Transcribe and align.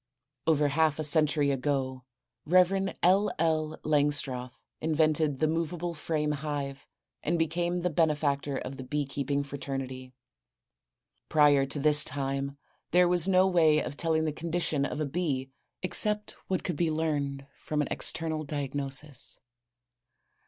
Over 0.47 0.69
half 0.69 0.97
a 0.97 1.03
century 1.03 1.51
ago, 1.51 2.05
Rev. 2.47 2.89
L. 3.03 3.31
L. 3.37 3.77
Langstroth 3.83 4.65
invented 4.79 5.37
the 5.37 5.47
movable 5.47 5.93
frame 5.93 6.31
hive 6.31 6.87
and 7.21 7.37
became 7.37 7.81
the 7.81 7.91
benefactor 7.91 8.57
of 8.57 8.77
the 8.77 8.83
bee 8.83 9.05
keeping 9.05 9.43
fraternity. 9.43 10.15
Prior 11.29 11.67
to 11.67 11.77
this 11.77 12.03
time 12.03 12.57
there 12.89 13.07
was 13.07 13.27
no 13.27 13.45
way 13.45 13.77
of 13.77 13.95
telling 13.95 14.25
the 14.25 14.33
condition 14.33 14.85
of 14.85 14.99
a 14.99 15.05
bee 15.05 15.51
except 15.83 16.31
what 16.47 16.63
could 16.63 16.77
be 16.77 16.89
learned 16.89 17.45
from 17.55 17.79
an 17.83 17.87
external 17.91 18.43
diagnosis. 18.43 19.37